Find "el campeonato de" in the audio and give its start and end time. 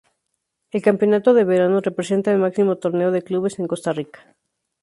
0.71-1.43